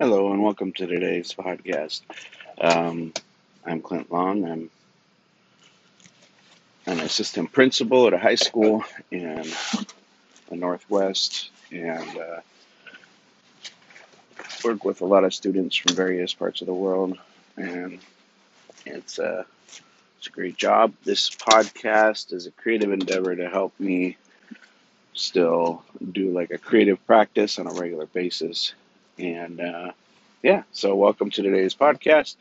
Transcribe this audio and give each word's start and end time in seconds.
Hello 0.00 0.32
and 0.32 0.44
welcome 0.44 0.70
to 0.74 0.86
today's 0.86 1.34
podcast. 1.34 2.02
Um, 2.60 3.12
I'm 3.66 3.82
Clint 3.82 4.12
Long. 4.12 4.48
I'm 4.48 4.70
an 6.86 7.00
assistant 7.00 7.50
principal 7.50 8.06
at 8.06 8.12
a 8.12 8.18
high 8.18 8.36
school 8.36 8.84
in 9.10 9.42
the 10.48 10.54
Northwest 10.54 11.50
and 11.72 12.16
uh, 12.16 12.40
work 14.62 14.84
with 14.84 15.00
a 15.00 15.04
lot 15.04 15.24
of 15.24 15.34
students 15.34 15.74
from 15.74 15.96
various 15.96 16.32
parts 16.32 16.60
of 16.60 16.68
the 16.68 16.74
world. 16.74 17.18
And 17.56 17.98
it's 18.86 19.18
a, 19.18 19.46
it's 20.18 20.28
a 20.28 20.30
great 20.30 20.56
job. 20.56 20.92
This 21.02 21.28
podcast 21.28 22.32
is 22.32 22.46
a 22.46 22.52
creative 22.52 22.92
endeavor 22.92 23.34
to 23.34 23.50
help 23.50 23.72
me 23.80 24.16
still 25.14 25.82
do 26.12 26.30
like 26.30 26.52
a 26.52 26.58
creative 26.58 27.04
practice 27.04 27.58
on 27.58 27.66
a 27.66 27.72
regular 27.72 28.06
basis. 28.06 28.74
And 29.18 29.60
uh, 29.60 29.92
yeah, 30.42 30.62
so 30.72 30.94
welcome 30.94 31.30
to 31.30 31.42
today's 31.42 31.74
podcast. 31.74 32.36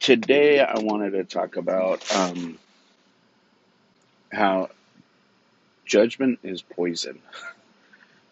Today 0.00 0.60
I 0.60 0.78
wanted 0.78 1.10
to 1.10 1.24
talk 1.24 1.56
about 1.56 2.02
um, 2.14 2.58
how 4.32 4.70
judgment 5.84 6.40
is 6.42 6.62
poison. 6.62 7.20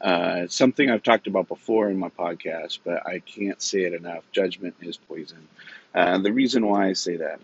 Uh, 0.01 0.43
it's 0.45 0.55
something 0.55 0.91
I've 0.91 1.03
talked 1.03 1.29
about 1.29 1.49
before 1.49 1.89
in 1.89 1.97
my 1.99 2.11
podcast, 2.11 2.81
but 2.85 3.07
I 3.07 3.21
can't 3.21 3.63
say 3.63 3.85
it 3.85 3.95
enough. 3.95 4.23
Judgment 4.33 4.75
is 4.83 4.99
poison. 4.99 5.49
Uh, 5.95 6.19
the 6.19 6.31
reason 6.31 6.67
why 6.67 6.89
I 6.89 6.93
say 6.93 7.17
that, 7.17 7.41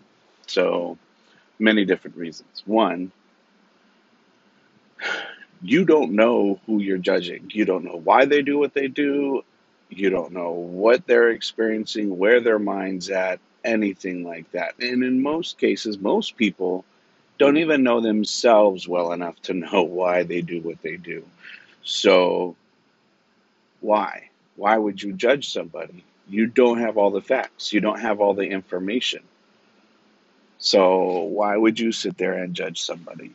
so 0.47 0.99
many 1.59 1.87
different 1.87 2.19
reasons. 2.19 2.63
One, 2.67 3.13
you 5.63 5.87
don't 5.87 6.13
know 6.13 6.61
who 6.67 6.81
you're 6.81 6.99
judging. 6.99 7.51
You 7.55 7.65
don't 7.65 7.85
know 7.85 7.99
why 8.05 8.27
they 8.27 8.43
do 8.43 8.59
what 8.59 8.75
they 8.75 8.89
do. 8.89 9.43
You 9.91 10.11
don't 10.11 10.33
know 10.33 10.53
what 10.53 11.07
they're 11.07 11.31
experiencing, 11.31 12.17
where 12.17 12.41
their 12.41 12.59
mind's 12.59 13.11
at, 13.11 13.41
anything 13.65 14.25
like 14.25 14.51
that. 14.53 14.75
And 14.81 15.03
in 15.03 15.23
most 15.23 15.59
cases, 15.59 15.99
most 15.99 16.37
people 16.37 16.85
don't 17.39 17.57
even 17.57 17.83
know 17.83 18.01
themselves 18.01 18.87
well 18.87 19.13
enough 19.13 19.41
to 19.43 19.55
know 19.55 19.83
why 20.01 20.23
they 20.23 20.43
do 20.43 20.61
what 20.61 20.81
they 20.83 20.97
do. 20.97 21.25
So, 21.83 22.57
why? 23.81 24.31
Why 24.57 24.77
would 24.77 25.03
you 25.03 25.13
judge 25.13 25.51
somebody? 25.51 26.05
You 26.29 26.47
don't 26.47 26.79
have 26.79 26.97
all 26.97 27.11
the 27.11 27.23
facts, 27.23 27.73
you 27.73 27.81
don't 27.81 28.01
have 28.01 28.21
all 28.21 28.35
the 28.35 28.45
information. 28.45 29.23
So, 30.59 31.23
why 31.23 31.57
would 31.57 31.81
you 31.81 31.91
sit 31.91 32.19
there 32.19 32.35
and 32.35 32.55
judge 32.55 32.83
somebody? 32.83 33.33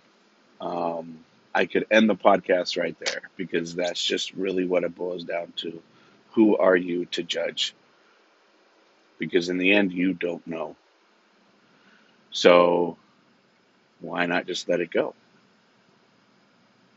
Um, 0.62 1.20
I 1.54 1.66
could 1.66 1.88
end 1.90 2.10
the 2.10 2.16
podcast 2.16 2.78
right 2.80 2.96
there 3.00 3.22
because 3.36 3.76
that's 3.76 4.04
just 4.04 4.34
really 4.34 4.66
what 4.66 4.84
it 4.84 4.96
boils 4.96 5.24
down 5.24 5.54
to. 5.58 5.82
Who 6.36 6.58
are 6.58 6.76
you 6.76 7.06
to 7.08 7.24
judge? 7.24 7.74
Because 9.20 9.50
in 9.50 9.58
the 9.58 9.74
end, 9.74 9.94
you 9.94 10.14
don't 10.14 10.46
know. 10.48 10.76
So, 12.32 12.98
why 14.02 14.26
not 14.26 14.48
just 14.48 14.70
let 14.70 14.82
it 14.82 14.92
go? 14.92 15.16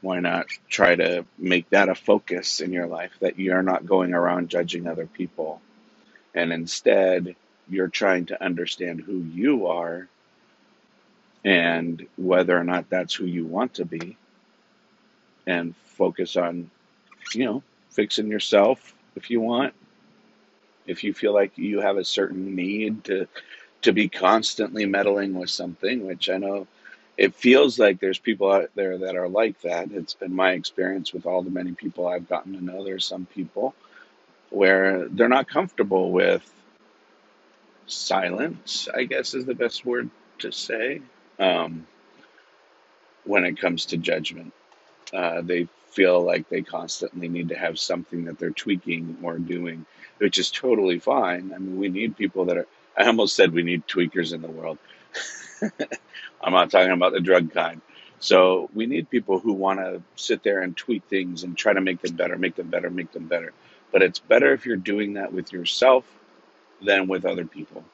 Why 0.00 0.20
not 0.20 0.47
try 0.69 0.97
to 0.97 1.25
make 1.39 1.70
that 1.70 1.89
a 1.89 1.94
focus 1.94 2.61
in 2.61 2.72
your 2.72 2.86
life 2.86 3.12
that 3.20 3.39
you're 3.39 3.62
not 3.62 3.86
going 3.86 4.14
around 4.14 4.50
judging 4.50 4.86
other 4.86 5.06
people 5.06 5.61
and 6.34 6.53
instead 6.53 7.34
you're 7.69 7.89
trying 7.89 8.27
to 8.27 8.42
understand 8.42 9.00
who 9.00 9.19
you 9.19 9.66
are 9.66 10.09
and 11.44 12.06
whether 12.16 12.56
or 12.56 12.64
not 12.64 12.91
that's 12.91 13.14
who 13.14 13.27
you 13.27 13.47
want 13.47 13.75
to 13.75 13.84
be 13.84 14.16
and 15.47 15.75
focus 15.84 16.36
on, 16.36 16.70
you 17.34 17.44
know, 17.44 17.62
fixing 17.91 18.28
yourself 18.28 18.94
if 19.19 19.30
you 19.30 19.41
want. 19.41 19.74
If 20.86 21.05
you 21.05 21.12
feel 21.12 21.34
like 21.34 21.58
you 21.58 21.80
have 21.80 21.98
a 21.98 22.05
certain 22.05 22.55
need 22.56 23.05
to 23.05 23.28
to 23.83 23.92
be 23.92 24.08
constantly 24.08 24.86
meddling 24.86 25.34
with 25.34 25.50
something, 25.50 26.06
which 26.06 26.30
I 26.30 26.38
know 26.38 26.66
it 27.16 27.34
feels 27.34 27.78
like 27.78 28.00
there's 28.00 28.19
people 28.19 28.50
out 28.50 28.70
there 28.75 28.97
that 28.98 29.16
are 29.16 29.28
like 29.28 29.60
that. 29.62 29.91
It's 29.93 30.15
been 30.15 30.34
my 30.34 30.53
experience 30.53 31.12
with 31.12 31.26
all 31.26 31.43
the 31.43 31.50
many 31.50 31.72
people 31.72 32.06
I've 32.06 32.28
gotten 32.28 32.54
to 32.54 32.65
know. 32.65 32.84
There's 32.84 33.04
some 33.04 33.26
people 33.26 33.75
where 34.50 35.09
they're 35.09 35.28
not 35.28 35.48
comfortable 35.48 36.10
with 36.12 36.48
silence, 37.87 38.88
I 38.94 39.04
guess 39.04 39.34
is 39.34 39.44
the 39.44 39.54
best 39.54 39.84
word 39.84 40.10
to 40.38 40.53
say, 40.53 41.03
um, 41.38 41.87
when 43.25 43.44
it 43.44 43.60
comes 43.60 43.87
to 43.87 43.97
judgment. 43.97 44.53
Uh, 45.12 45.41
they 45.42 45.69
feel 45.91 46.22
like 46.22 46.48
they 46.48 46.62
constantly 46.62 47.28
need 47.28 47.48
to 47.48 47.58
have 47.58 47.78
something 47.78 48.24
that 48.24 48.38
they're 48.38 48.50
tweaking 48.50 49.19
or 49.22 49.38
doing, 49.38 49.86
which 50.19 50.38
is 50.38 50.50
totally 50.50 50.98
fine. 50.98 51.52
I 51.54 51.58
mean, 51.58 51.78
we 51.78 51.88
need 51.88 52.16
people 52.16 52.44
that 52.46 52.58
are, 52.58 52.66
I 52.96 53.06
almost 53.06 53.34
said 53.34 53.52
we 53.52 53.62
need 53.62 53.86
tweakers 53.86 54.32
in 54.32 54.42
the 54.42 54.48
world. 54.48 54.78
I'm 56.42 56.52
not 56.52 56.70
talking 56.70 56.92
about 56.92 57.12
the 57.12 57.20
drug 57.20 57.52
kind. 57.52 57.80
So 58.20 58.69
we 58.74 58.86
need 58.86 59.10
people 59.10 59.38
who 59.38 59.52
want 59.52 59.80
to 59.80 60.02
sit 60.16 60.42
there 60.42 60.60
and 60.60 60.76
tweak 60.76 61.04
things 61.04 61.44
and 61.44 61.56
try 61.56 61.72
to 61.72 61.80
make 61.80 62.02
them 62.02 62.16
better, 62.16 62.36
make 62.36 62.56
them 62.56 62.69
better, 62.69 62.90
make 62.90 63.12
them 63.12 63.26
better. 63.26 63.52
But 63.92 64.02
it's 64.02 64.19
better 64.19 64.52
if 64.52 64.66
you're 64.66 64.76
doing 64.76 65.14
that 65.14 65.32
with 65.32 65.52
yourself 65.52 66.04
than 66.82 67.08
with 67.08 67.25
other 67.25 67.44
people. 67.44 67.84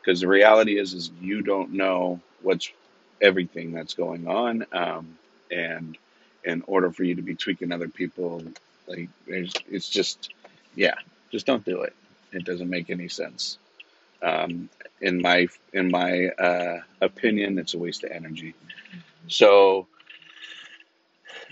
Because 0.00 0.20
the 0.20 0.28
reality 0.28 0.78
is, 0.78 0.94
is 0.94 1.10
you 1.20 1.42
don't 1.42 1.72
know 1.72 2.20
what's 2.42 2.70
everything 3.20 3.72
that's 3.72 3.94
going 3.94 4.26
on. 4.28 4.66
Um, 4.72 5.18
and 5.50 5.96
in 6.44 6.62
order 6.66 6.90
for 6.90 7.04
you 7.04 7.16
to 7.16 7.22
be 7.22 7.34
tweaking 7.34 7.72
other 7.72 7.88
people, 7.88 8.42
like 8.86 9.08
there's, 9.26 9.52
it's 9.70 9.88
just, 9.88 10.32
yeah, 10.74 10.94
just 11.30 11.46
don't 11.46 11.64
do 11.64 11.82
it. 11.82 11.94
It 12.32 12.44
doesn't 12.44 12.70
make 12.70 12.90
any 12.90 13.08
sense. 13.08 13.58
Um, 14.22 14.68
in 15.00 15.22
my 15.22 15.48
in 15.72 15.90
my 15.90 16.26
uh, 16.28 16.80
opinion, 17.00 17.58
it's 17.58 17.74
a 17.74 17.78
waste 17.78 18.04
of 18.04 18.10
energy. 18.10 18.54
So 19.28 19.86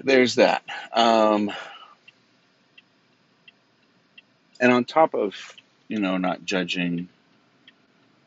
there's 0.02 0.36
that. 0.36 0.62
Um, 0.92 1.50
and 4.60 4.72
on 4.72 4.84
top 4.84 5.14
of 5.14 5.34
you 5.88 5.98
know 5.98 6.18
not 6.18 6.44
judging 6.44 7.08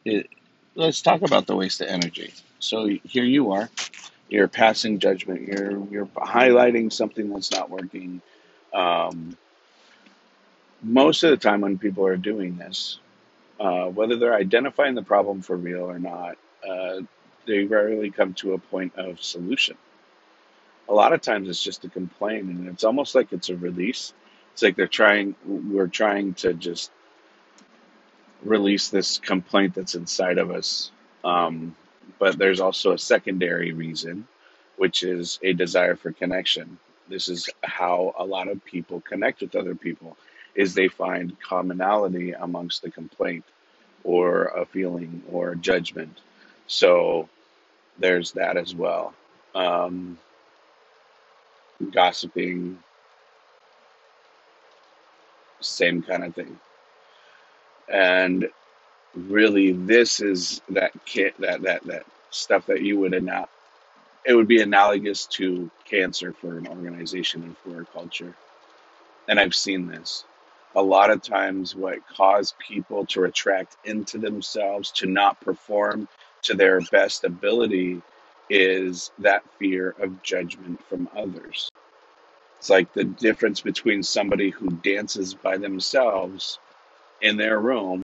it, 0.05 0.29
let's 0.75 1.01
talk 1.01 1.21
about 1.21 1.45
the 1.45 1.55
waste 1.55 1.81
of 1.81 1.87
energy. 1.87 2.33
So 2.59 2.87
here 2.87 3.23
you 3.23 3.51
are, 3.51 3.69
you're 4.31 4.47
passing 4.47 4.97
judgment. 4.97 5.47
You're 5.47 5.87
you're 5.91 6.05
highlighting 6.07 6.91
something 6.91 7.31
that's 7.31 7.51
not 7.51 7.69
working. 7.69 8.21
Um, 8.73 9.37
most 10.81 11.23
of 11.23 11.31
the 11.31 11.37
time, 11.37 11.61
when 11.61 11.77
people 11.77 12.07
are 12.07 12.17
doing 12.17 12.57
this, 12.57 12.97
uh, 13.59 13.85
whether 13.87 14.15
they're 14.15 14.33
identifying 14.33 14.95
the 14.95 15.03
problem 15.03 15.41
for 15.41 15.55
real 15.55 15.83
or 15.83 15.99
not, 15.99 16.37
uh, 16.67 17.01
they 17.45 17.65
rarely 17.65 18.09
come 18.09 18.33
to 18.35 18.53
a 18.53 18.57
point 18.57 18.95
of 18.95 19.21
solution. 19.21 19.77
A 20.87 20.93
lot 20.93 21.13
of 21.13 21.21
times, 21.21 21.49
it's 21.49 21.61
just 21.61 21.83
a 21.83 21.89
complaint, 21.89 22.45
and 22.45 22.69
it's 22.69 22.85
almost 22.85 23.13
like 23.13 23.33
it's 23.33 23.49
a 23.49 23.55
release. 23.57 24.13
It's 24.53 24.63
like 24.63 24.77
they're 24.77 24.87
trying. 24.87 25.35
We're 25.45 25.87
trying 25.87 26.35
to 26.35 26.53
just 26.53 26.89
release 28.43 28.87
this 28.89 29.19
complaint 29.19 29.75
that's 29.75 29.93
inside 29.95 30.37
of 30.37 30.51
us. 30.51 30.89
Um, 31.23 31.75
but 32.19 32.37
there's 32.37 32.59
also 32.59 32.93
a 32.93 32.97
secondary 32.97 33.73
reason, 33.73 34.27
which 34.77 35.03
is 35.03 35.39
a 35.43 35.53
desire 35.53 35.95
for 35.95 36.11
connection. 36.11 36.77
This 37.07 37.29
is 37.29 37.49
how 37.63 38.13
a 38.17 38.25
lot 38.25 38.47
of 38.47 38.63
people 38.63 39.01
connect 39.01 39.41
with 39.41 39.55
other 39.55 39.75
people 39.75 40.17
is 40.55 40.73
they 40.73 40.87
find 40.87 41.39
commonality 41.41 42.31
amongst 42.31 42.81
the 42.81 42.91
complaint 42.91 43.45
or 44.03 44.45
a 44.47 44.65
feeling 44.65 45.23
or 45.31 45.51
a 45.51 45.55
judgment. 45.55 46.19
So 46.67 47.29
there's 47.99 48.33
that 48.33 48.57
as 48.57 48.75
well. 48.75 49.13
Um, 49.55 50.17
gossiping, 51.91 52.79
same 55.59 56.01
kind 56.01 56.23
of 56.23 56.35
thing. 56.35 56.59
And 57.91 58.49
really, 59.15 59.71
this 59.71 60.19
is 60.19 60.61
that 60.69 60.91
kit 61.05 61.35
that 61.39 61.61
that 61.63 61.83
that 61.83 62.05
stuff 62.29 62.65
that 62.67 62.81
you 62.81 62.99
would 62.99 63.23
not. 63.23 63.49
It 64.25 64.35
would 64.35 64.47
be 64.47 64.61
analogous 64.61 65.25
to 65.37 65.71
cancer 65.85 66.31
for 66.33 66.57
an 66.57 66.67
organization 66.67 67.43
and 67.43 67.57
for 67.57 67.81
a 67.81 67.85
culture. 67.85 68.35
And 69.27 69.39
I've 69.39 69.55
seen 69.55 69.87
this 69.87 70.25
a 70.75 70.81
lot 70.81 71.11
of 71.11 71.21
times 71.21 71.75
what 71.75 72.07
cause 72.07 72.53
people 72.59 73.05
to 73.07 73.21
retract 73.21 73.75
into 73.83 74.17
themselves 74.17 74.91
to 74.91 75.07
not 75.07 75.41
perform 75.41 76.07
to 76.43 76.53
their 76.53 76.79
best 76.81 77.23
ability 77.23 78.01
is 78.49 79.11
that 79.19 79.43
fear 79.59 79.95
of 79.99 80.21
judgment 80.23 80.81
from 80.87 81.09
others 81.15 81.71
it's 82.61 82.69
like 82.69 82.93
the 82.93 83.03
difference 83.03 83.59
between 83.59 84.03
somebody 84.03 84.51
who 84.51 84.69
dances 84.69 85.33
by 85.33 85.57
themselves 85.57 86.59
in 87.19 87.35
their 87.35 87.59
room 87.59 88.03